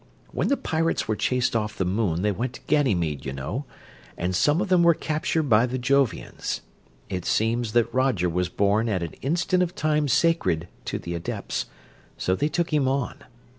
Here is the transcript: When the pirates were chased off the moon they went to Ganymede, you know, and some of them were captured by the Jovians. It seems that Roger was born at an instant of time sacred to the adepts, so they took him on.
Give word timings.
When 0.31 0.47
the 0.47 0.57
pirates 0.57 1.07
were 1.07 1.15
chased 1.15 1.55
off 1.55 1.77
the 1.77 1.85
moon 1.85 2.23
they 2.23 2.31
went 2.31 2.53
to 2.53 2.61
Ganymede, 2.65 3.23
you 3.23 3.33
know, 3.33 3.65
and 4.17 4.35
some 4.35 4.59
of 4.59 4.67
them 4.69 4.81
were 4.81 4.95
captured 4.95 5.43
by 5.43 5.67
the 5.67 5.77
Jovians. 5.77 6.61
It 7.07 7.23
seems 7.23 7.73
that 7.73 7.93
Roger 7.93 8.27
was 8.27 8.49
born 8.49 8.89
at 8.89 9.03
an 9.03 9.13
instant 9.21 9.61
of 9.61 9.75
time 9.75 10.07
sacred 10.07 10.67
to 10.85 10.97
the 10.97 11.13
adepts, 11.13 11.67
so 12.17 12.33
they 12.33 12.49
took 12.49 12.73
him 12.73 12.87
on. 12.87 13.17